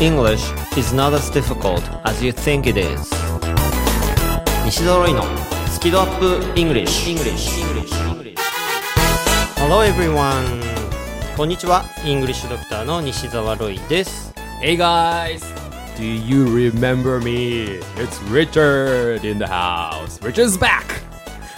[0.00, 3.10] English is not as difficult as you think it is
[4.64, 5.24] 西澤ロイの
[5.72, 7.50] スキドアップ English, English.
[9.56, 10.62] Hello everyone
[11.36, 14.32] こんにちは English ドクターの西澤ロイです
[14.62, 15.42] Hey guys!
[15.96, 17.80] Do you remember me?
[17.96, 20.20] It's Richard in the house.
[20.20, 20.84] Richard's back!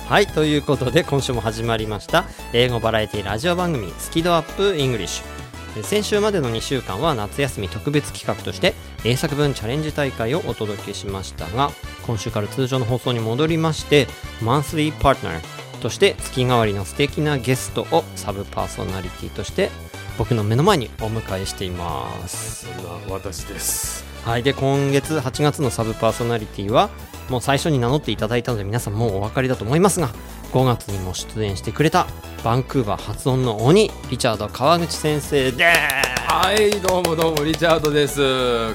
[0.09, 5.39] はいということで今週も始まりました英語バラエティラジオ番組スキドアップ English え
[5.82, 8.74] 先週までの2週間は夏休み特別企画として
[9.05, 11.70] 英作文チャレンジ大会をお届けしましたが
[12.06, 14.06] 今週から通常の放送に戻りまして
[14.43, 19.70] マンスリーパートナーとして月替わりの素敵なゲストをサブパーソナリティとして
[20.19, 24.09] 僕の目の前にお迎えしていますそんな私です。
[24.24, 26.91] はいで今月8月のサブパーソナリティは
[27.30, 30.09] もう最初に名乗っていただいたので皆さんもうお分かりだと思いますが
[30.52, 32.06] 5月にも出演してくれた
[32.45, 38.20] バンクーバー発音の鬼リチャード川口先生ですはい、どうもどうも、リチャードです。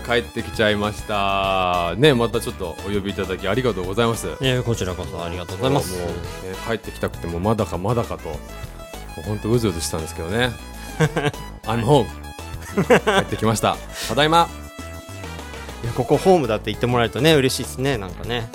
[0.06, 1.96] 帰ってきちゃいました。
[1.96, 4.28] ね、またちょっとお呼びいただきありがとうございます。
[4.42, 6.14] えーこちらこそありがとうございますもう、ね、
[6.68, 8.36] 帰ってきたくてもまだかまだかと、も
[9.20, 10.52] うほんとうずうずしたんですけどね。
[11.64, 12.08] I'm home!
[12.76, 13.78] 帰ってきました。
[14.10, 14.50] ただいま
[15.86, 18.50] いやここホームだって言ってもらえるとね嬉しいですねなんかね。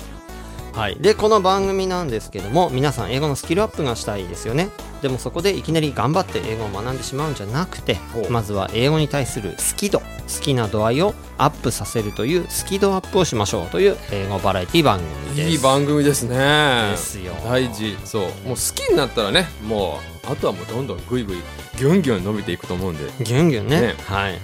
[0.72, 0.96] はい。
[1.00, 4.68] でこの番組なんですけども皆さん英語のスキルアップがしたいですよね。
[5.00, 7.98] でもそこでいきなり頑張って英語を学んでしまうんじゃなくて
[8.30, 10.04] まずは英語に対する好き度好
[10.40, 15.50] きな度合いをアップさせるというスキドアップをしましょうという英語バラエティ番組です。
[15.50, 16.90] いい番組ですね。
[16.90, 17.32] ですよ。
[17.44, 17.96] 大事。
[18.04, 18.22] そう。
[18.22, 21.38] もう好きになったらね、もう、あとはもうどんどんぐいぐい、
[21.78, 23.04] ギュンギュン伸びていくと思うんで。
[23.24, 23.80] ギュンギュンね。
[23.80, 23.94] ね。
[24.04, 24.38] はい。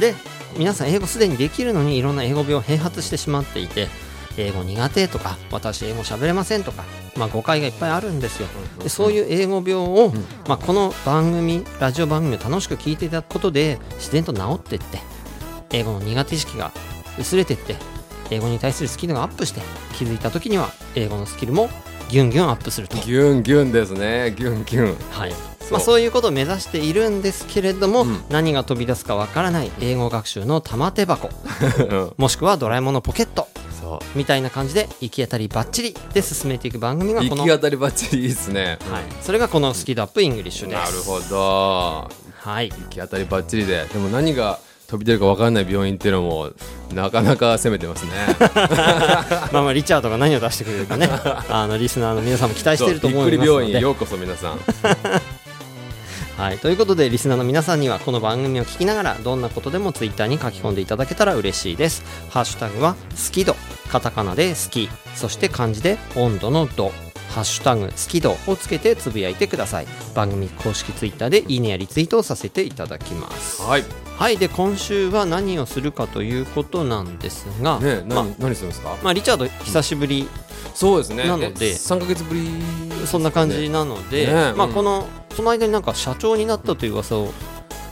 [0.00, 0.14] で
[0.56, 3.88] 皆さん英語すでにできるのにいろんな英語病を併発してしまっていて
[4.36, 6.84] 英語苦手とか私英語喋れませんとか、
[7.16, 8.48] まあ、誤解がいっぱいあるんですよ
[8.82, 10.14] でそういう英語病を、ん
[10.48, 14.98] まあ、この番組ラジオ番組を楽しく聞いていただくことで自然と治っていって
[15.70, 16.72] 英語の苦手意識が
[17.18, 17.76] 薄れていって
[18.30, 19.60] 英語に対するスキルがアップして
[19.94, 21.68] 気づいた時には英語のスキルも
[22.08, 24.34] ギュンギュンアップするとギュンギュンですね。
[24.36, 24.96] ギュンギュン。
[25.10, 28.24] はいまあ、そういうことを目指しているんですけれども、うん。
[28.30, 31.30] 何が飛び出すかわからない英語学習の玉手箱。
[31.88, 32.12] うん。
[32.16, 33.48] もしくはドラえもんのポケット。
[33.80, 37.14] そみたいな感じで行き当たりばっちりで進めていく番組う。
[37.14, 38.78] がこの、行き当たりばっちりいいですね。
[38.90, 40.78] はい、それがこのスキドアップイングリッシュです。
[40.78, 42.10] なるほど。
[42.38, 42.70] はい。
[42.70, 43.86] 行き当たりばっちりで。
[43.92, 44.58] でも何が
[44.92, 46.50] 飛び出るか分かんない病院っていうのも、
[46.94, 48.10] なかなか攻めてますね。
[49.50, 51.08] まあまあリチャードが何を出してくれるかね。
[51.48, 54.60] あのリスナーの皆さんも期待していると思いびっくりますので病院ようこそ皆さん。
[56.42, 62.02] はい、ということでリスナーの皆さんにはこの番組を聞きながらどんなことでもツイッターに書き込んでいただけたら嬉しいです。
[62.30, 63.54] ハッシュタグは好き度
[63.92, 66.90] カタカナで好きそして漢字で温度の度。
[67.28, 69.86] ハッシュタグ好き度をつけてつぶやいてください。
[70.16, 73.62] 番組公式ツイッターでいいねやリツイートをさせていただきます。
[73.62, 73.84] はい。
[74.22, 78.96] はいで今週は何をするかということなんですが、ね、まあ何、何するんですか？
[79.02, 80.28] まあリチャード久しぶり
[80.76, 81.24] そうですね。
[81.24, 82.48] なので三ヶ月ぶり。
[83.04, 87.32] そんな感じなので、まあこのその間になんか社長になったという噂を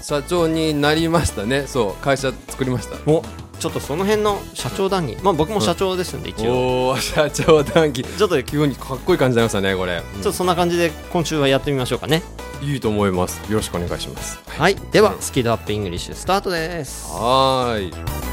[0.03, 1.67] 社長になりましたね。
[1.67, 3.11] そう、会社作りました。
[3.11, 3.25] お
[3.61, 8.03] ちょっとその辺の社長談義まあ僕も社長ですんで一応、おお、社長談義。
[8.03, 9.99] ちょっとちょ急にかっこいい感じになりましたね、これ。
[9.99, 12.23] っとそんな感じで今週はやってみましょうかね
[12.63, 13.41] いいと思います。
[13.51, 14.41] よろしくお願いします。
[14.49, 18.31] はいではスキドアップイングリッシュスタートですはーい。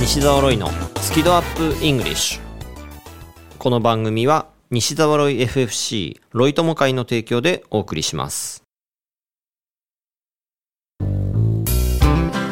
[0.00, 0.70] 西澤ロイの
[1.00, 2.40] スキドアップイングリッシュ
[3.58, 8.63] この番組は西澤ロイ FFC ロイ友会の提供でお送りします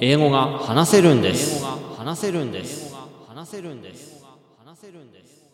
[0.00, 1.64] 英語が話せるんです。
[2.08, 2.94] 話せるんです
[3.28, 4.24] 話せるんです
[4.64, 5.44] 話せるんです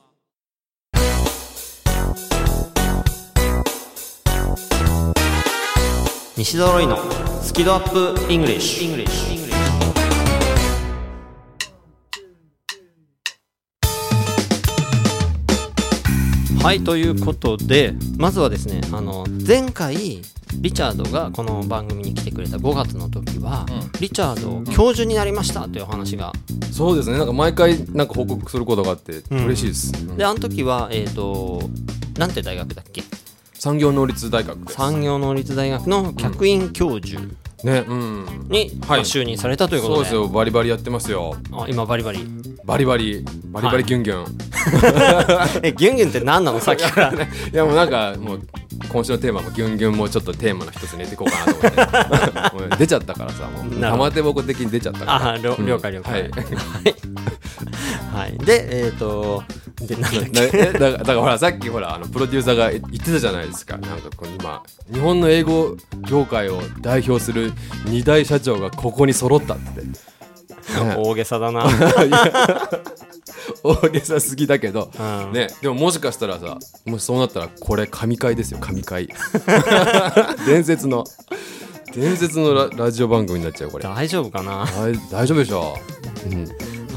[6.37, 6.99] 西ドロイの
[7.43, 9.34] スキドアップイングリッシュ
[16.65, 20.23] はいということでまずはですねあの前回
[20.55, 23.67] リチャードがこの番組に来てくれた5月の時は、
[24.01, 26.33] リチャード教授になりましたというお話が
[26.73, 27.19] そうですね。
[27.19, 29.93] なんか毎回なんか報告することがあってん嬉しいです。
[30.09, 31.61] うんであの時はえっ、と
[32.17, 33.03] なんて大学だっけ？
[33.53, 34.75] 産業能率大学です。
[34.75, 37.21] 産業能率大学の客員教授
[37.65, 37.85] ね。
[37.87, 38.27] うん。
[38.49, 39.97] に、まあ就任されたということで。
[39.97, 40.29] そうですよ。
[40.29, 41.37] バリバリやってますよ。
[41.53, 42.27] あ今バリバリ。
[42.65, 43.25] バリバリ。
[43.51, 44.27] バリバリギュンギュン、
[45.63, 46.59] えギュンギュンって何なの？
[46.61, 47.13] さっきから。
[47.15, 47.17] い
[47.53, 48.41] やもうなんかもう
[48.89, 51.55] 今週のテーマもギュンギュンもちょっっとテーマの一つに入れていこうかな
[52.51, 55.63] と思って 出ちゃったからさもう玉手箱的に出ちゃったからあ了う。
[55.63, 55.67] ん。
[55.67, 56.13] 了解了解。
[56.13, 56.31] はい。
[58.15, 58.39] はい。
[58.39, 59.43] でえっ、と
[59.81, 63.77] でなんだえだからだからほらさっきほらあのプロデューサーが言ってたじゃないですか。
[63.77, 64.63] なんかこう今
[64.93, 65.77] 日本の英語
[66.09, 67.53] 業界を代表する
[67.87, 69.93] 二大社長がここに揃ったって、ね
[70.97, 71.67] 大げさだな、
[73.63, 75.33] 大げさすぎだけど、うん。
[75.33, 79.09] ね、でももしかしたらさもしそうなったらこれ神回ですよ神回。
[80.47, 81.05] 伝説の。
[81.95, 83.85] 伝説のララジオ番組になっちゃうこれ。
[83.85, 85.79] 大丈夫かな、大大丈夫でしょ
[86.27, 86.45] う、うん。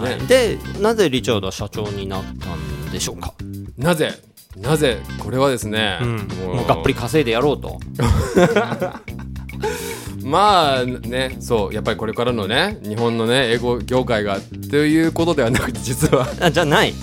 [0.01, 3.33] はい、でなぜリチャードは社長になったんでしょうか、
[3.77, 4.13] なぜ
[4.55, 6.17] なぜこれはですね、うん、
[6.55, 7.79] もうがっぷり稼いでやろうと
[10.27, 14.39] まあねそうやっぱりこれからのね日本のね英語業界が
[14.69, 16.27] ということではなくて実は。
[16.41, 16.93] あじゃない。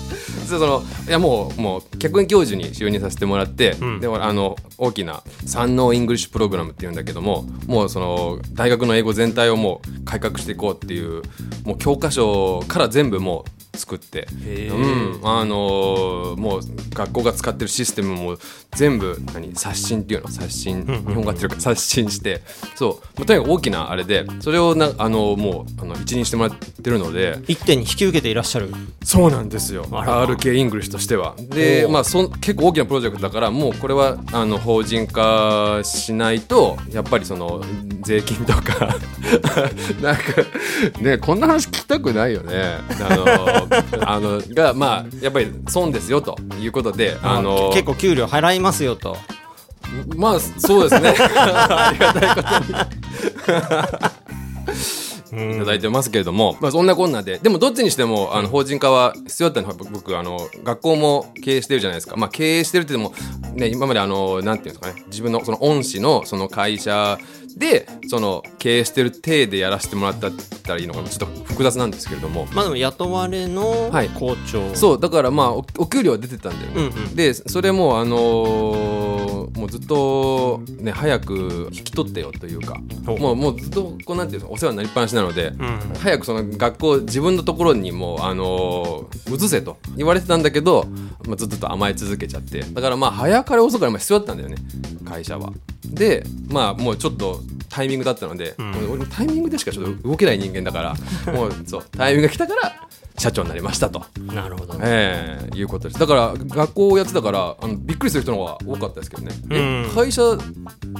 [0.43, 3.99] 実はそのいやもうもう客員教授に就任させてもらって、うん。
[3.99, 11.23] であの大きな三能イングリッシュプログラムっていうんだけどももうその大学の英語全体をもう改革していこうっていう
[11.63, 14.27] もう教科書から全部もう作って、
[14.69, 16.61] うん、あのーもう
[16.93, 18.37] 学校が使ってるシステムも
[18.75, 20.29] 全部何刷新っていうの？
[20.29, 22.41] 刷新、日本語合ってるか刷新して。
[22.75, 27.39] そう、まあ、とにかく大きなあれでそれをなあのもうあの一任してもらってるので。
[27.47, 28.71] 一点に引き受けていらっしゃる。
[29.03, 29.85] そうなんですよ。
[29.85, 31.35] RK イングリッシュとしては。
[31.37, 37.63] でまあそん結構大きなプロジェクトだからもうこれはあの法人化しないとやっぱりその
[38.01, 38.95] 税金とか。
[40.01, 40.21] なんか
[41.01, 42.77] ねこんな話聞きたくないよね。
[43.01, 43.64] あの
[44.05, 49.17] あのがまあやっぱり損ですよということであの結構給料払いますよと。
[50.15, 51.15] まあそうですね。
[51.17, 52.49] ありがたいこと
[54.09, 54.25] に。
[55.35, 65.03] いただいてますけれども、まあ、そんなこんなででもどっちにしてもあの法人化は必要だったのは僕あの学校も経営してるじゃないですか、まあ、経営してるって言っても、ね、今まであのなんていうんですかね。
[65.07, 67.17] 自分のその恩師のその会社
[67.55, 70.29] でその経営してる体でやらせてもらった
[70.73, 71.09] らいいのかな。
[71.09, 72.47] ちょっと複雑なんですけれども。
[72.53, 74.09] まあでも雇われのはい。
[74.09, 76.71] 校長、そうだからまあおお給料は出てたんだよ。
[76.71, 77.15] ね、うんうん。
[77.15, 78.94] でそれもあのー
[79.65, 85.79] もうずっとね早く引き取ってよというかもうもうずっとこうなんていうのお世話になりっぱなしなので、うん。
[85.99, 90.85] 早くその学校自分のところにもうあのー移せと言われてたんだけど、
[91.25, 92.59] まあ、ずっと甘え続けちゃって。
[92.61, 94.57] だからまあ早かれ遅かれまあ必要だったんだよね
[95.03, 95.51] 会社は。
[95.83, 98.91] でまあもうちょっとタイミングだったので、ん。
[98.91, 100.81] 俺もタイミングでしかちょっと動けない人間だか
[101.25, 104.05] らもうそうタイミングが来たから社長になりましたと。
[104.33, 105.99] なるほど、ええいうことです。
[105.99, 109.95] だから学校をやってたからあのびっくりする人の方が多かったですけどね、えうん。
[109.95, 110.21] 会社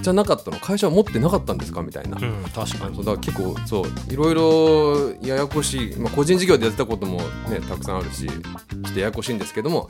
[0.01, 0.57] じゃなかったの？
[0.59, 1.81] 会社は持ってなかったんですか？
[1.81, 2.95] みたいな、うん確かに。
[2.95, 7.17] そうだから結構そういろいろややこしい、まあ、個人事業でやってたことも
[7.49, 8.33] ねたくさんあるしちょ
[8.89, 9.89] っとややこしいんですけども。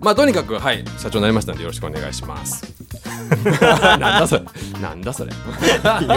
[0.00, 2.64] まあとにかくはい社長になりましたのでよろしくお願いします。
[3.60, 4.44] なんだそれ。
[4.80, 5.32] なんだそれ。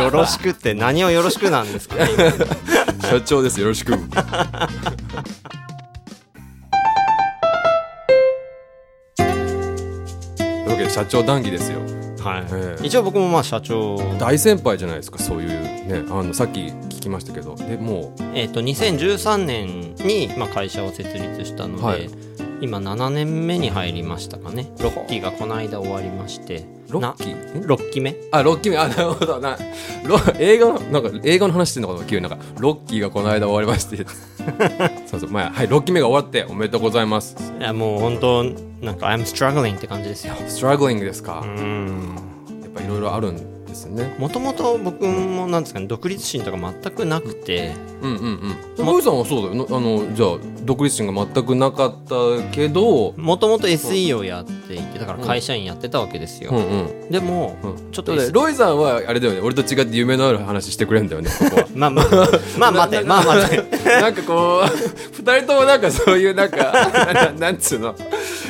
[0.04, 1.96] よろしくって何をよろしくなんですか？
[1.96, 2.06] ね
[3.10, 3.60] 社長です。
[3.60, 3.94] よろしく
[10.82, 11.80] けで社長談義ですよ。
[12.20, 12.86] はい、ええ。
[12.86, 13.98] 一応僕もまあ社長。
[14.20, 16.04] 大先輩じゃないですかそういうね。
[16.10, 17.56] あのさっき聞きましたけど。
[17.56, 18.24] でもう。
[18.36, 22.10] えっ、と2013年に、まあ、会社を設立したので、はい
[22.62, 24.72] 今7年目に入りましたかね。
[24.78, 26.66] 6期がこの間終わりまして。
[26.90, 28.16] 6期な6期目？
[28.32, 28.78] あ6期目。
[28.78, 29.40] あなるほど。
[29.40, 29.58] な
[30.06, 32.28] ロ映画のなんか映画の話してんのかと急に。
[32.28, 34.06] なんかロッキーがこの間終わりまして。
[35.08, 35.30] そうそう。
[35.30, 37.36] まあはい6期目が終わっておめでとうございます。
[37.60, 38.44] いやもう本当
[38.86, 40.36] なんか I'm struggling って感じですよ。
[40.48, 42.16] ストラグリングですか、うん。
[42.62, 44.14] やっぱいろいろあるんですね。
[44.20, 47.74] もともと僕もなんですかね独立心とか全くなくて。
[48.02, 48.86] うんうんうん。
[48.86, 49.68] ロイさんはそうだよ。
[49.68, 52.16] なあのじゃあ独立心が全くなかった
[52.52, 53.14] けど。
[53.18, 57.10] もともと SE をやっていてだから会社員やってたわけですよ、うんうん。
[57.10, 57.92] でも、うん。
[57.92, 59.40] ちょっとで S ロイさんはあれだよね。
[59.42, 61.68] 俺と違って夢のある話してくれんだよねここは。
[61.74, 62.06] まあまあ。
[62.58, 63.04] まあ待て。
[63.04, 63.62] まあ待て。
[64.02, 64.68] なんかこう
[65.22, 66.58] 二人ともなんかそういうなんか
[67.40, 67.96] ななんつうの？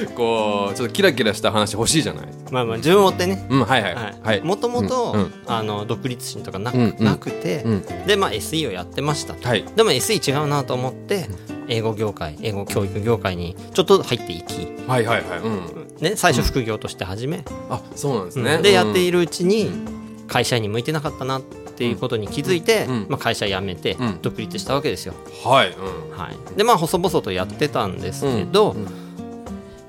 [0.07, 2.27] こうちょっとキラキラした話欲しいじゃない。
[2.51, 3.45] まあまあ順を追ってね。
[3.49, 3.95] うんはいはい。
[3.95, 4.39] ははい。
[4.39, 5.31] い、もともとうんうん。
[5.47, 7.05] あの独立心とかな,、うんうん。
[7.05, 8.05] なくて、うん。
[8.07, 9.63] でまあ SE をやってましたと、はい。
[9.75, 11.29] でも SE 違うなと思って
[11.67, 15.39] 英語業界英語教育業界にちょっと入っていき、はいはいはい。
[15.39, 15.87] うん。
[15.99, 18.57] ね、最初副業として始め、あそうなんですね。
[18.59, 19.69] でやっているるうちに
[20.27, 23.05] 会社員に向いてなかったなっていうことに気づいて、うん。
[23.09, 24.19] まあ、会社辞めてうん。
[24.21, 25.71] 独立したわけですよ、はい。
[25.71, 26.17] うん。
[26.17, 29.00] はい、でまあ細々とやってたんですけど、うん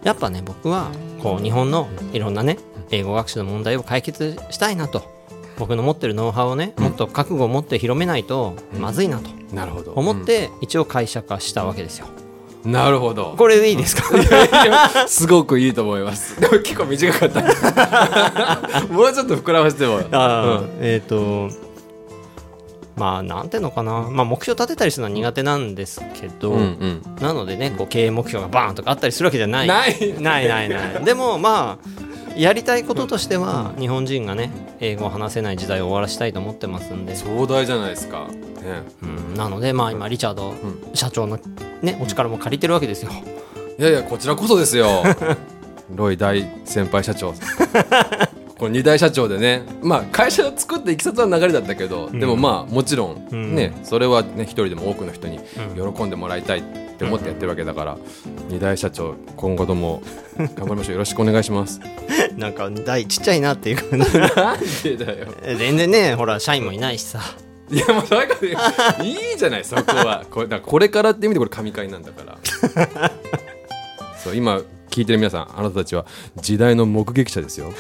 [0.05, 0.91] やっぱね僕は
[1.23, 2.59] こう日本のいろんなね
[2.91, 5.11] 英語学習の問題を解決したいなと。
[5.59, 9.29] 僕の持ってるノウハウをねもっと覚悟を持って広めないとまずいなと。
[9.55, 9.93] なるほど。
[9.93, 12.07] 思って一応会社化したわけですよ。
[12.17, 12.23] うん
[12.73, 13.35] なるほど。
[13.37, 14.05] これでいいですか？
[15.09, 16.41] すごくいいと思います。
[16.41, 18.87] でも結構短かった。
[18.89, 21.49] もうちょっと膨らませてもあーえっ、と
[22.97, 27.03] まあなんていうのかな、まあ、目標立てたりするのは苦手なんですけど、うんうん。
[27.21, 29.67] なのでねこう経営目標がバーンとかあったりするわけじゃない。
[29.67, 30.21] ない。
[30.21, 31.01] ないないない。
[31.05, 40.57] でもまあやりたいこととしては日本人がね英語を話せない時代を終わらせたいと思ってますんで、壮大じゃないですか、ね、うん、なのでまあ今リチャードん。
[40.95, 41.39] 社長の
[41.83, 43.11] ねお力も借りてるわけですよ。
[43.79, 45.03] いやいやこちらこそですよ。
[45.95, 47.35] ロイ大先輩社長
[48.63, 53.57] この2大社長でねまあ会社を作っていきさつは流れだったけど、でもまあもちろんうん。
[53.57, 55.41] ね、それはね一人でも多くの人に
[55.75, 56.63] 喜んでもらいたいっ
[56.97, 57.99] て思ってやってるわけだから、
[58.51, 60.01] 2大社長今後とも
[60.39, 60.93] 頑張りましょう。
[60.95, 61.81] よろしくお願いします。
[62.37, 65.27] なんか大ちっちゃいなっていう感じなんでだよ。
[65.59, 67.21] 全然ねほら社員もいないしさ。
[67.69, 70.25] いやもうそういうことでいいじゃないそこは。
[70.31, 73.11] これだからこれからって意味でこれ神回なんだから。
[74.23, 76.07] そう今聞いてる皆さんあなたたちは
[76.41, 77.73] 時代の目撃者ですよ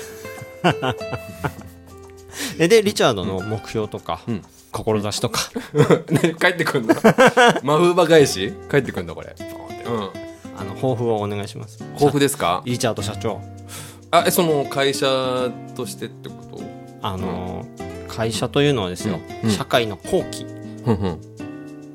[2.58, 4.42] えでリチャードの目標とか、ん。
[4.70, 5.40] 志とか。
[6.08, 6.94] ね帰ってくんの？
[7.62, 8.52] マフーバ返し？
[8.70, 9.34] 帰ってくんのこれ。
[9.38, 10.10] うん
[10.56, 11.78] あの抱負をお願いします。
[11.94, 12.62] 豊富ですか？
[12.64, 13.40] リチャード社長。
[14.10, 16.62] あえその会社としてってこと？
[17.02, 19.50] あのー会社というのはですよ、うん。
[19.50, 20.44] 社会の後期。
[20.84, 21.18] ふんふん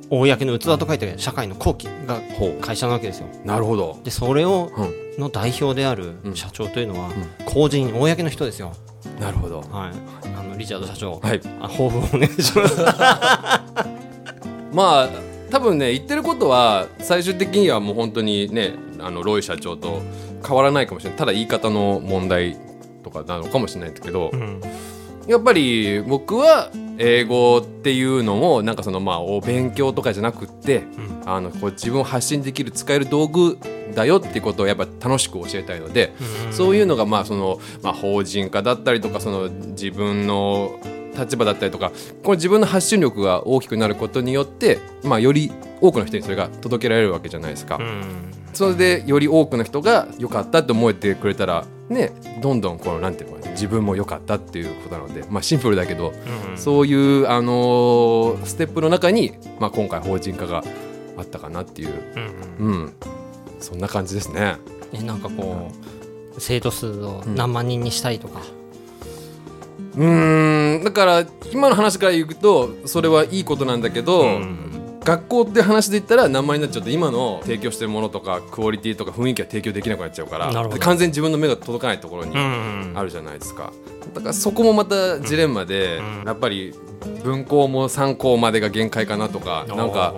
[0.10, 2.22] 公の器と書いて社会の後期が
[2.62, 3.28] 会社なわけですよ。
[3.46, 4.00] なるほど。
[4.04, 5.08] でそれをうん。
[5.18, 6.36] の代表であるうん。
[6.36, 7.10] 社長というのは、
[7.46, 8.74] 公人公の人ですよ。
[9.20, 9.62] なるほど。
[9.62, 10.30] はい。
[10.38, 11.42] あのリチャード社長、はい。
[11.60, 12.82] あ抱負をお願いします。
[14.72, 15.10] まあ
[15.50, 20.02] 多分ね言ってることは最終的にはもう本当にねあのロイ社長と
[20.46, 21.20] 変わらないかもしれない。
[21.20, 22.58] ただ言い方の問題
[23.04, 24.62] とかなのかもしれないんだけど、うん
[25.28, 30.84] やっぱり僕は英語っていうのもなんかそのまあお勉強とかじゃなくって、
[31.26, 33.60] あのこう自分を発信できる使える道具
[33.94, 36.14] だよっていうことをやっぱ楽しく教えたいので、
[36.52, 40.80] そういうのがまあその、まあ、法人化だったりとかその自分の
[41.18, 41.92] 立場だったりとか
[42.24, 47.78] この自分の発信力が大きくなることによって、まあ、より多くの人にそれが届けられるわけじゃないですか。
[47.78, 52.12] うんそれでより多くの人が良かったって思えてくれたらね
[52.42, 56.12] どんどんこのなんていうのかな自分も良かったっていうことなのでまあシンプルだけど、
[56.56, 60.64] そういうあのーステップの中にまあ今回法人化が
[61.18, 61.90] あったかなっていう。
[62.60, 62.94] うんうん。
[63.60, 64.58] そんな感じですね。
[64.92, 65.72] えなんかこ
[66.36, 68.42] う生徒数を何万人にしたいとか、
[69.96, 70.84] うーん。
[70.84, 74.68] だから今の話から言うとそれはいいことなんだけど、うん
[75.08, 83.72] 学校って話で言ったら何万になっちゃうと今の提供してるものとかクオリティとか雰囲気は提供できなくなっちゃうから完全に自分の目が届かないところにうんあるじゃないですか。
[84.14, 86.74] だからそこもまたジレンマで、やっぱり
[87.24, 90.14] 文校も3校までが限界かなとかなんか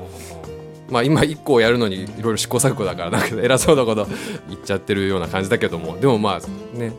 [0.89, 4.07] まあ今1校やるのにいろいろ試行錯誤だからなんか偉そうなこと
[4.49, 5.99] 言っちゃってるような感じだけども。
[5.99, 6.93] でもまあね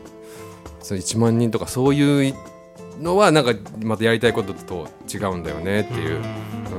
[0.81, 2.35] その1万人とかそういう
[3.01, 3.53] のはなんか
[3.83, 6.21] またやりたいことと違うんだよねっていう、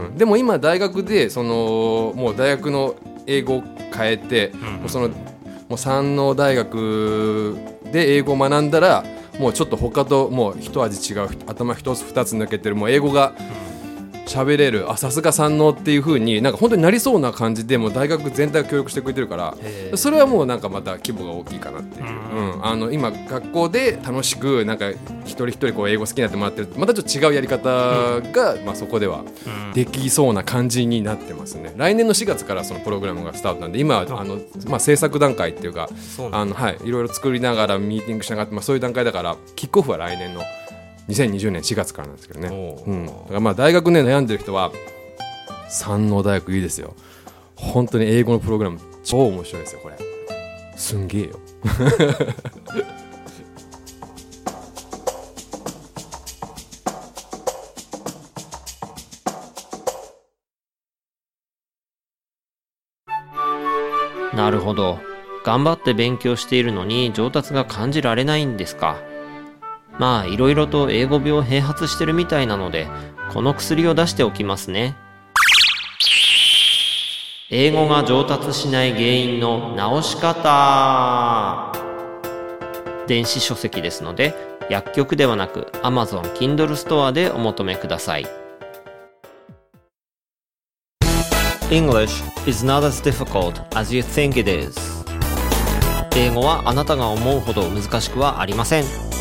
[0.07, 2.95] うん、でも今大学でそのもう大学の
[3.27, 3.63] 英語を
[3.95, 5.09] 変えて、もうその
[5.69, 7.57] もう山王大学
[7.93, 9.05] で英語を学んだら
[9.39, 13.35] もうちょっと他ともう一味違う頭一つ二つ抜けてるもう英語が
[14.27, 19.57] 喋れるあさすが山王っていう風になんか本当になりそうな感じでもう大学全体が協力してくれてるから
[19.97, 29.25] それはもうなんかまた規模が大きいかなっていう、うんあの今学校で楽しくなんか一人一人こう英語好きになってもらってるまたちょっと違うやり方が、まあ、そこでは
[29.75, 31.73] できそうな感じになってますね。
[31.77, 34.25] 来年の4月からそのプログラムがスタートなんで今あ。
[34.25, 34.39] の、
[34.69, 35.89] まあ、制作段階っていうか
[36.31, 40.43] あの、はい、いろいろ作りながらミーティングしながら、まあ、そういう段階だからキックオフは来年の
[41.09, 42.49] 2020年4月からなんですけどね、
[42.87, 42.91] う。
[42.91, 44.73] ん、だからまあ大学ね悩んでる人は
[45.69, 46.95] 山王大学いいですよ。
[47.57, 49.99] 本当に英語のプログラム超面白いですよこれ。
[50.77, 51.41] すんげえよ。
[64.35, 64.99] なるほど。
[65.45, 68.97] 頑張って勉強しているのに上達が感じられないんですか
[69.99, 72.89] まあいろいろと英語病併発してるみたいなので
[73.33, 74.97] この薬を出しておきますね。
[77.51, 81.73] 英語が上達しない原因の直し方。
[83.07, 84.35] 電子書籍ですので
[84.71, 88.27] 薬局ではなく Amazon Kindle ストアでお求めください。
[91.71, 95.05] English is not as difficult as you think it is.
[96.17, 99.12] 英語はあなたが思うほど難しくはありません。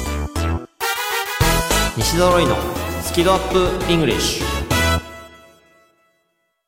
[1.97, 2.55] 西揃いの
[3.01, 3.59] スキドアップ
[3.91, 4.41] English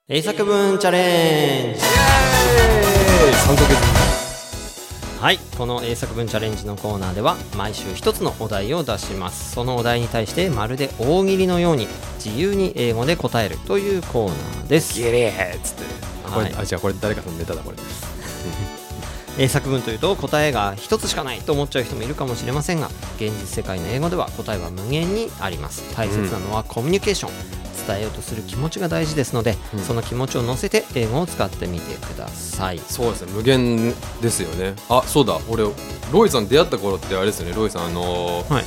[0.09, 1.79] 英作文チャレンジ。
[1.79, 9.53] 3ヶ月はいこの英作文チャレンジのコーナーでは毎週一つのお題を出します。
[9.53, 11.87] そのお題に対してまるで大喜利のように
[12.23, 14.99] 自由に英語で答えるというコーナーです。
[14.99, 15.83] ゲレーっつって。
[16.29, 16.53] はい。
[16.53, 17.77] あ違うこれ誰かのネタだこれ
[19.39, 22.87] 英作文というと答えが一つしかないと思っちゃう人もいるかもしれませんが
[23.17, 25.83] 現実世界の英語では答えは無限にあります。
[25.95, 27.31] 大切なのはコミュニケーション、
[27.87, 29.79] 伝えようとする気持ちが大事ですので、うん。
[29.83, 32.79] その気持ちを乗せて英語を使ってみてください。
[32.79, 33.31] そうですね。
[33.33, 34.75] 無限ですよね。
[34.89, 35.37] あそうだ。
[35.49, 35.63] 俺
[36.11, 37.53] ロイさん出会った頃ってあれですよね。
[37.55, 38.65] ロイさんあのーはい。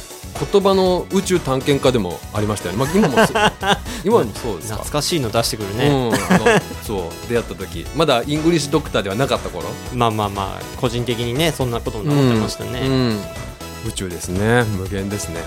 [0.53, 3.37] 言葉の宇宙探検家でもありましたよね、まあ、今もそう。
[4.05, 4.75] 今もそうですか？
[4.77, 6.45] 懐かしいの出してくるね、うん、あの
[6.87, 7.87] そう出会った時。
[7.97, 9.65] まだイングリッシュドクターではなかった頃？
[9.95, 13.89] まあまあまあ個人的にねそんなことも思ってましたうんね、うん。
[13.89, 14.65] 宇宙ですね。
[14.77, 15.41] 無限ですね。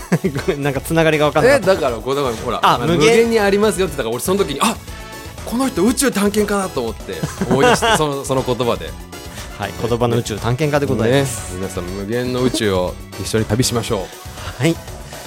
[0.58, 1.72] なんかつながりが分かんなかった。
[1.72, 3.16] えだからこうだからほらあま無無限？
[3.16, 4.76] 限にありますよって言ったから俺その時にあ
[5.44, 7.14] この人宇宙探検家だと思って
[7.48, 8.90] 思い出して そのその言葉で。
[9.58, 14.06] はい言葉の宇宙探検家でございます、ね、皆さん無限の宇宙を一緒に旅しましょ
[14.56, 14.76] はい。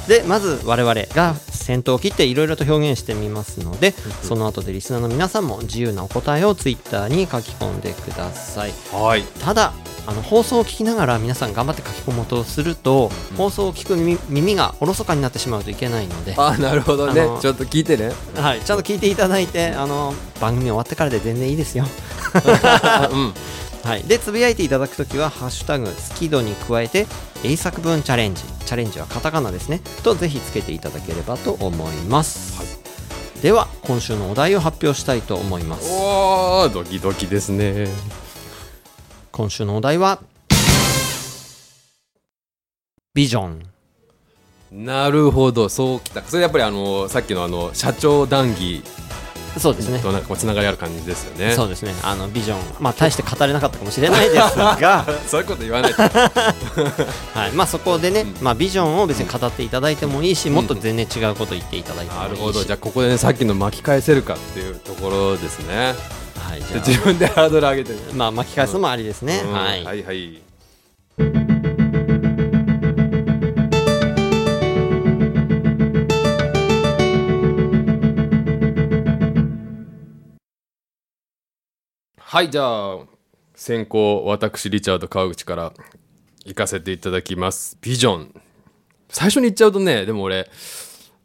[0.07, 1.35] でまず我々が
[1.71, 8.71] 先頭を切っていろいろと表現してみますのでその後でリスナーの皆さんも自由なお答えをツイッターに書き込んでください。
[8.71, 9.23] うはい。
[9.39, 9.71] ただ
[10.05, 17.21] あの放送を聞きながら皆さん頑張って書き込もうとすると、放送を聞く耳耳がおろそかになってしまうといけないので、あなるほどね。
[17.39, 18.11] ちょっと聞いてね。
[18.35, 21.85] はい、ちゃんと聞いていただいてあの番組終わってからで全然いいですよ。
[22.33, 23.33] あうん。
[23.89, 27.07] はい、でつぶやいていただくときは「ハッシュタグスキド」に加えて
[27.43, 29.81] 「英作文チャレンジ」チャレンジはカタカナですね。
[30.01, 32.81] とぜひつけていただければと思います、
[33.41, 35.91] では今週のお題を発表したいと思います。
[35.91, 37.89] おードキドキですね。
[39.33, 40.21] 今週のお題は
[43.13, 43.61] ビジョン。
[44.71, 45.67] なるほど。
[45.67, 46.21] そうきた。
[46.21, 48.83] それやっぱりあのさっきのあの社長談義
[49.57, 49.99] そうですね。
[49.99, 51.53] となんかこうつながりある感じですよね。
[51.53, 51.93] そうですね。
[52.03, 56.01] あのビジョンまあ大して語れなかったかもしれないですが、 そういうこと言わないと
[57.33, 57.51] はい。
[57.53, 58.35] まあ、そこでね、うん。
[58.41, 62.27] まあ、ビジョンを別に語っていただいてもいいし、もっと全然違うこと言っていただいてもいし。
[62.27, 62.63] ないるほど。
[62.63, 65.95] じゃあここでねさっきの巻き返せるかっていうところですね。
[66.39, 69.53] はい、じゃで自分でハードル上げてまあ巻き返すのもありですね、うん。
[69.53, 69.83] はい。
[69.83, 70.50] はいはい
[82.31, 82.99] はいじゃあ
[83.55, 85.73] 先行私リチャード川口から
[86.45, 87.77] 行かせていただきます。
[87.81, 88.41] ビジョン。
[89.09, 90.49] 最初に言っちゃうとねでも俺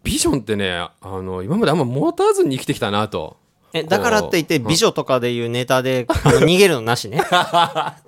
[0.03, 3.37] ビジョンってねあの今まであんま持たずに生きてきたなと。
[3.73, 7.25] えだからって言って美女とかでいうネタで、あの 逃げるのなしね。
[7.31, 7.99] あ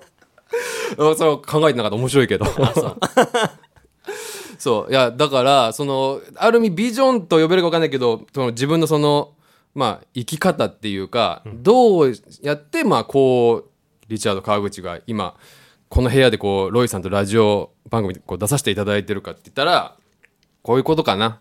[0.97, 1.95] それは考えてなかった。
[1.95, 2.47] 面白いけど。
[4.59, 4.91] そう。
[4.91, 9.35] いやだからそのある意味ビジョンと呼べるか分かんないけどその自分のその
[9.75, 13.69] まあ生き方っていうか、どうやってまあこう
[14.07, 15.35] リチャード川口が今
[15.87, 19.95] この部屋でこうロイさんとラジオ番組でこう出させていただいてるかって言ったら
[20.61, 21.39] こういうことかな。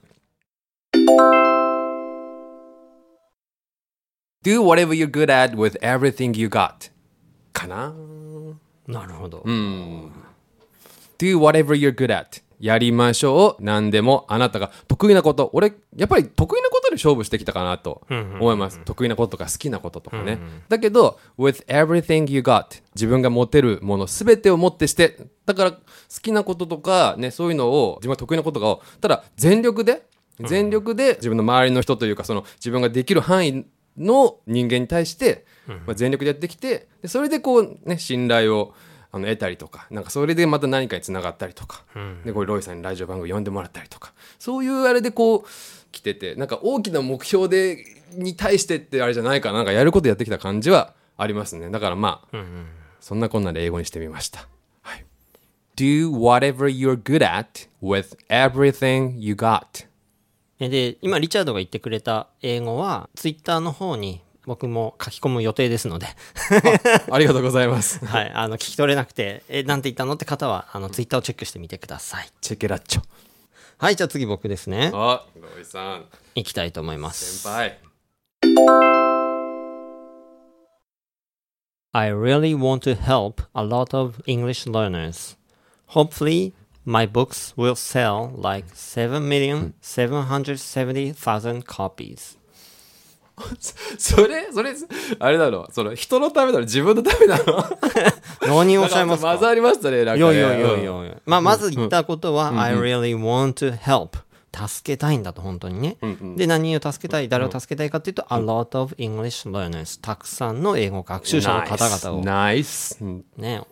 [4.45, 6.91] Do whatever you're good at with everything you got.
[7.53, 7.93] かな？
[8.87, 10.13] なるほど、うん。
[11.19, 12.41] do whatever you're good at.
[12.61, 13.63] やりましょう。
[13.63, 15.51] 何でもあなたが得意なこと。
[15.53, 18.81] 俺、やっぱり得意なことで勝負してきたかなと思います。
[18.85, 20.39] 得意なこととか好きなこととかね。
[20.69, 22.83] だけど、with everything you got.
[22.95, 25.17] 自分が持てるものすべてをもってして、
[25.47, 25.79] だから好
[26.21, 30.03] きなこととかね、そういうのを、自分が得意なことを、ただ全力で、
[30.41, 33.67] 全力で自分の周りの人というか、その自分ができる範囲
[33.99, 35.45] の人間に対して、
[35.87, 38.75] まあ、全力でやってきてでそれでこうね信頼を
[39.11, 41.85] あの得たりとかなんかそれでまた何かにつながったりとか、
[42.25, 44.13] でこうロイさんにラジオ番組呼んでもらったりとか。
[44.39, 45.45] そういうあれでこう
[45.91, 51.71] 来ててなんか大きな目標でに対してってあれじゃないかななんかやることやってきた感じはありますね。
[51.71, 52.37] だからまあ、
[53.01, 54.47] そんなこんなで英語にしてみました。
[54.83, 55.05] はい。
[55.77, 59.87] Do whatever you're good at with everything you got.
[60.61, 66.07] えで今リチャードが言ってくれた英語はツイッターの方に僕も書き込む予定ですので
[67.11, 68.03] ありがとうございます。
[68.07, 73.03] はいあの聞き取れなくてえなんて言ったのって方はあのツイッターをチェックしてみてくださいチェケラッチョ。
[73.77, 77.79] はいじゃあ次僕ですねあ、ロイさん、いきたいと思います先輩。
[81.93, 85.37] I really want to help a lot of English learners.
[85.89, 86.55] Hopefully,
[86.87, 92.38] my books will sell like 7,770,000 copies.
[93.99, 94.75] それ、それ、
[95.19, 97.65] あれだろう、その人のためだろ、自分のためだろ。
[98.47, 99.33] 何をおっしゃいますか？
[99.33, 100.35] 混ざりましたね、なんか、ね。
[100.35, 101.17] いやいやいやいやいや。
[101.27, 104.19] まあ、まず言ったことは、I really want to help.
[104.67, 106.37] 助けたいんだと本当にね、うんうん。
[106.37, 107.29] で何を助けたい？
[107.29, 110.01] 誰を助けたいかっていうと、a lot of English learners.
[110.01, 112.25] たくさんの英語学習者の方々を。
[112.25, 112.99] ナイス。
[113.01, 113.25] うん。
[113.37, 113.63] ね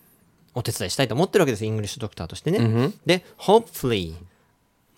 [0.54, 4.14] お手伝いしたいと思ってるわけですイングリッシュドクターとしてね、で hopefully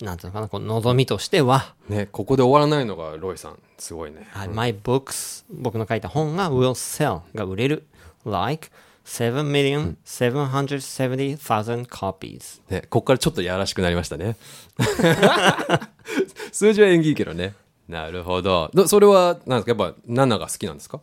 [0.01, 3.59] なんていうのかなこう望みとしては、ね、ここで終わらないのがロイさん。
[3.77, 4.27] すごいね。
[4.31, 7.85] はい My books 僕の書いた本が will sell が売れる
[8.25, 8.69] like
[9.05, 14.35] 7 million 770,000 copies ね、ここからちょっとやらしくなりましたね。
[16.51, 17.55] 数字は縁起いいけどね。
[17.87, 18.69] なるほど。
[18.73, 19.83] どそれは、なんですか？
[19.83, 20.99] やっぱ、7が好きなんですか？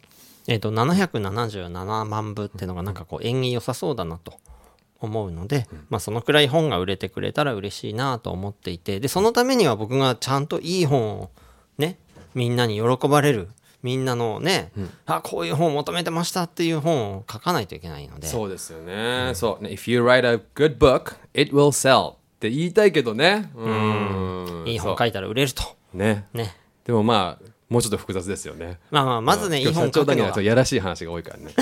[0.47, 4.35] えっ、と777万部っていうのがなんかこう縁起良さそうだなと
[5.01, 11.31] 思うので、まあそのくらい本が売れてくれたら嬉しいなと思っていてでそのためには僕がちゃんといい本を
[11.79, 11.99] ね
[12.35, 13.49] みんなに喜ばれる
[13.83, 14.73] みんなのね、
[15.05, 19.33] あこういう本を求めてましたっていう本を書かないといけないのでそうですよね。
[19.35, 19.63] そう。
[19.63, 22.15] ね If you write a good book, it will sell.
[22.15, 23.51] って言いたいけどね。
[23.55, 24.65] うん。
[24.67, 25.63] いい本そかいたら売れると
[25.95, 26.27] うね。
[26.33, 28.79] ねでもまあ、もうちょっと複雑ですよね。
[28.91, 31.53] まあまあまずねいい本書くのがやらしい話が多いからね。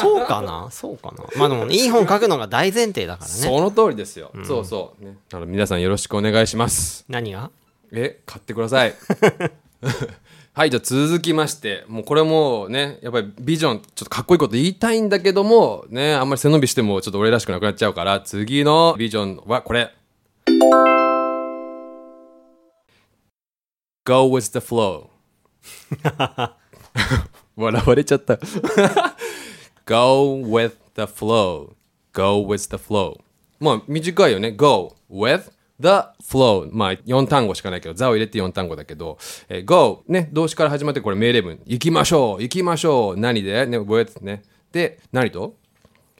[0.00, 0.68] そうかな？
[0.70, 1.24] そうかな？
[1.36, 4.30] まあでも、ね、いい本書くのが大前提だからねその通りですよ。
[4.44, 5.04] そうそう。
[5.04, 5.16] ね。
[5.32, 7.04] あの皆さんよろしくお願いします。
[7.08, 7.50] 何が？
[7.90, 8.94] え、買ってください。
[10.54, 19.94] はい、じゃあ続きまして、もうこれもね、やっぱりビジョン、ちょっとかっこいいこと言いたいんだけども、ね、あんまり背伸びしてもちょっと俺らしくなくなっちゃうから、次のビジョンはこれ。
[24.04, 25.10] go with the flow.
[27.56, 28.36] 笑われちゃった
[29.86, 31.74] go with the flow.
[32.12, 33.20] Go with the flow.
[33.60, 35.88] まあ短いよね go with the
[36.22, 36.68] flow.
[36.72, 45.56] まあ4単語しかないけど座を入れて4単語だけど、えー、go ね動詞から始まってこれ命令文行きましょう行きましょう何でね with ねで何と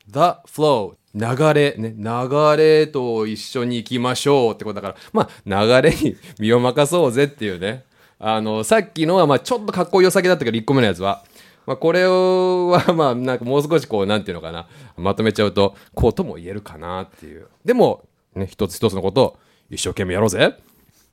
[0.08, 0.96] the flow.
[1.14, 4.96] 流れね流れと一緒に行きましょうってことだから。
[5.12, 7.84] まあ流れに身を任そうぜっていうね。
[8.18, 11.24] あのさっきのはまあちょっとかっこよさげだったけど1個目のやつは、
[11.66, 14.68] まあ、これはまあなんかもう少しこうなんていうのかな。
[14.96, 17.48] まとめちゃうとこうとも言えるかなっていう。
[17.64, 19.38] でもね一つ一つのことを
[19.70, 20.56] 一生懸命やろうぜ。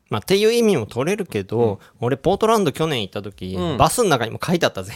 [0.10, 4.94] まあ、っていう意味も取れるけど、俺、ポートランド去年行った時、バスの中にも書いてあったぜ。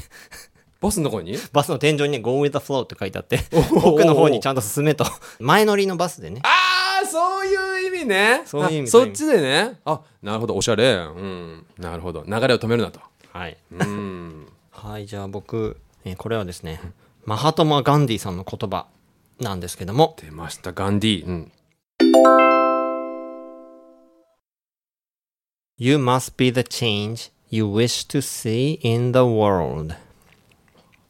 [0.84, 1.38] ボスのとこに？
[1.54, 3.40] バスの天井にね、Go with the flow って書いてあって、
[3.84, 5.06] 奥の方にちゃんと進めと。
[5.40, 6.42] 前乗りのバスでね。
[6.44, 8.42] ああそういう意味ね。
[8.46, 8.90] そういう意味。
[8.90, 9.80] あそっちでね。
[9.86, 10.58] あなるほど。
[10.58, 10.96] おしゃれ。
[10.96, 11.66] うん。
[11.78, 12.26] なるほど。
[12.28, 13.00] 流れを止めるなと。
[13.32, 13.56] はい。
[13.72, 14.48] うん。
[14.72, 16.82] はい、じゃあ僕、えーこれはですね、
[17.24, 18.88] マハトマ・ガンディさんの言葉
[19.40, 21.52] なんですけども、出ましたガンディ、うん、
[25.78, 29.96] You must be the change you wish to see in the world.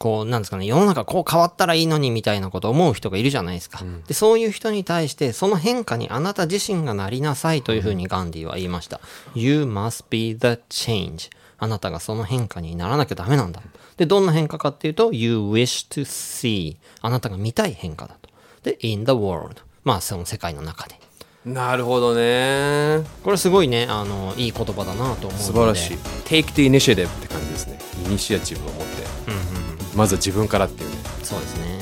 [0.04, 3.82] こう、なんですかね、世の中こう変わったらいいのにみたいなことを思う人がいるじゃないですか。
[4.06, 9.00] で、そういう人に対して、その変化にあなた自身がなりなさいというふうにガンディは言いました。
[9.34, 11.30] You must be the change.
[11.58, 13.62] あなたがその変化にならなきゃダメなんだ。
[13.96, 16.76] で、どんな変化かっていうと、You wish to see.
[17.00, 18.30] あなたが見たい変化だと。
[18.62, 19.62] で、in the world.
[19.86, 21.00] まあ、その世界の中で。
[21.46, 25.38] なるほどねこれすごいね、あの、いい言葉だなと思うので。
[25.38, 29.63] 素晴らしい Take the initiative って感じですねイニシアチブを持って、
[29.96, 30.96] まずは自分からっていうね。
[31.24, 31.80] そうですね。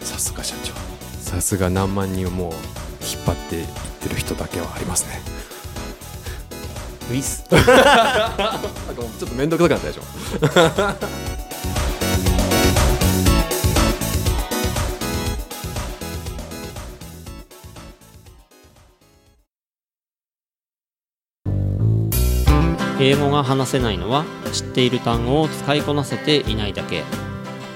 [0.00, 0.72] さすが社長。
[1.20, 2.52] さすが何万人をもう
[3.02, 3.66] 引っ張っていっ
[4.00, 5.20] てる人だけはありますね。
[7.10, 7.46] ウィス。
[7.50, 10.02] なんかもうちょっと面倒くさくなったでしょ。
[23.00, 27.02] 英語が話せないのは知っている単語を使いこなせていないだけ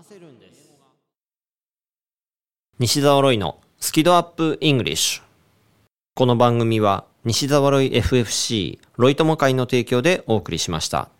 [0.00, 0.70] 話せるんです。
[2.78, 5.22] 西澤ロイのスキドアップイングリッシュ。
[6.14, 11.10] この番組は西澤ロイ FFC ロイ友会の提供でお送りしました。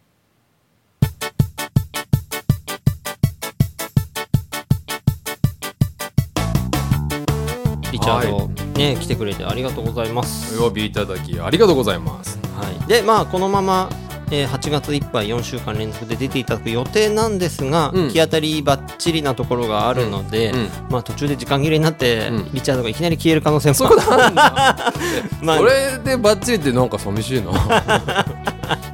[7.92, 10.58] リチャード、ね来てくれてありがとうございます。
[10.58, 12.38] お呼びいただきありがとうございます。
[12.56, 13.90] はい、でまあこのまま
[14.30, 18.04] えー8月いっぱい4週間連続で出ていただく予定なんですが、うん。
[18.06, 20.58] 行き当たりばっちりなところがあるので、うん。
[20.60, 20.68] うん。
[20.90, 23.90] まあ、途中で時間切れになって、うんリチャードがいきなり消える可能性も
[25.42, 27.50] まあそれでバッチリってなんか寂しいな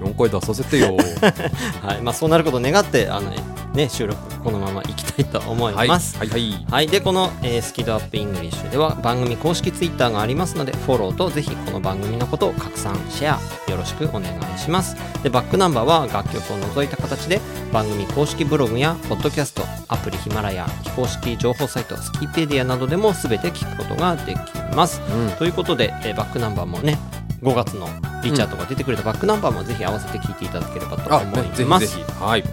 [0.07, 0.97] 4回出させてよ。
[1.83, 2.03] はい。
[2.03, 3.31] まあ、そうなることを願ってあの、
[3.77, 6.17] ね、収録このままいきたいと思いはいます。
[6.19, 14.97] はいはいはい、でこの、えースキドアップイングリッシュでは番組公式ツイッターがありますのでフォローとぜひこの番組のことを拡散シェアよろしくお願いします。
[15.23, 17.41] でバックナンバーは楽曲を除いた形で
[17.71, 24.39] 番組公式ブログやポッドキャストアプリヒマラヤ非公式情報サイトスキペディアなどでも全て聞くことができ
[24.75, 25.03] ます。
[25.03, 25.37] うん。
[25.37, 26.99] ということで、えーバックナンバーもね
[27.43, 27.89] 5月の
[28.27, 32.23] リチャードが出てくれたバックナンバーもぜひ合わせて聞いていただければとあ、思います、ひぜひ。
[32.23, 32.45] はい。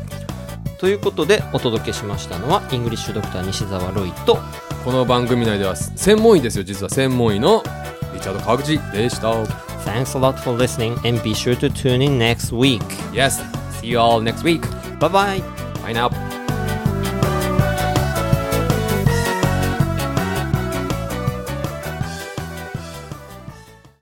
[0.78, 4.38] ということでお届けしましたのはイングリッシュドクター西澤ロイと。
[4.84, 6.64] この番組内では専門医ですよ。
[6.64, 7.64] 実は専門医の
[8.14, 9.32] リチャード川口でした。
[9.84, 12.82] Thanks a lot for listening and be sure to tune in next week.
[13.12, 13.42] Yes
[13.84, 14.62] see you all next week.
[15.00, 15.42] Bye bye.
[15.84, 16.23] bye now